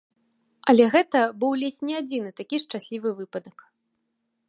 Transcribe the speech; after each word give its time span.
Але 0.73 0.87
гэта 0.95 1.19
быў 1.43 1.53
ледзь 1.65 1.79
не 1.89 1.95
адзіны 2.01 2.29
такі 2.43 2.55
шчаслівы 2.65 3.09
выпадак. 3.23 3.57